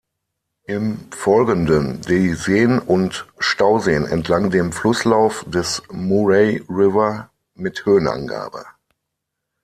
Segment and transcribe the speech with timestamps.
[0.65, 8.65] Im Folgenden die Seen und Stauseen entlang dem Flusslauf des Murray River mit Höhenangabe.